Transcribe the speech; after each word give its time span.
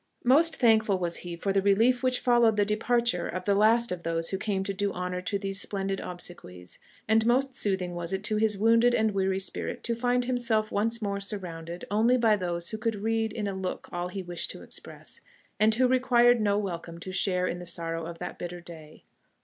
Most 0.23 0.55
thankful 0.55 0.97
was 0.97 1.17
he 1.17 1.35
for 1.35 1.53
the 1.53 1.61
relief 1.61 2.01
which 2.01 2.19
followed 2.21 2.57
the 2.57 2.65
departure 2.65 3.27
of 3.27 3.45
the 3.45 3.53
last 3.53 3.91
of 3.91 4.01
those 4.01 4.31
who 4.31 4.39
came 4.39 4.63
to 4.63 4.73
do 4.73 4.91
honour 4.91 5.21
to 5.21 5.37
these 5.37 5.61
splendid 5.61 5.99
obsequies; 5.99 6.79
and 7.07 7.23
most 7.23 7.53
soothing 7.53 7.93
was 7.93 8.11
it 8.11 8.23
to 8.23 8.37
his 8.37 8.57
wounded 8.57 8.95
and 8.95 9.11
weary 9.11 9.39
spirits 9.39 9.83
to 9.83 9.93
find 9.93 10.25
himself 10.25 10.71
once 10.71 11.03
more 11.03 11.19
surrounded 11.19 11.85
only 11.91 12.17
by 12.17 12.35
those 12.35 12.69
who 12.69 12.79
could 12.79 12.95
read 12.95 13.31
in 13.31 13.47
a 13.47 13.53
look 13.53 13.89
all 13.91 14.07
he 14.07 14.23
wished 14.23 14.49
to 14.49 14.63
express, 14.63 15.21
and 15.59 15.75
who 15.75 15.87
required 15.87 16.41
no 16.41 16.57
welcome 16.57 16.97
to 16.99 17.11
share 17.11 17.45
in 17.45 17.59
the 17.59 17.65
sorrow 17.67 18.07
of 18.07 18.17
that 18.17 18.39
bitter 18.39 18.59
day. 18.59 19.03